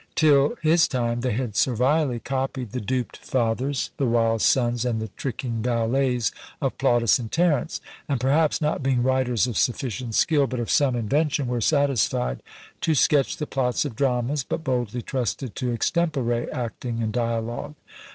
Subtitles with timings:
[0.15, 5.09] Till his time they had servilely copied the duped fathers, the wild sons, and the
[5.09, 10.59] tricking valets, of Plautus and Terence; and, perhaps, not being writers of sufficient skill, but
[10.59, 12.41] of some invention, were satisfied
[12.81, 17.75] to sketch the plots of dramas, but boldly trusted to extempore acting and dialogue.